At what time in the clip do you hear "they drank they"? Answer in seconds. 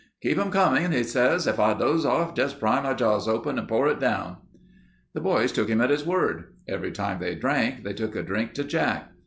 7.19-7.93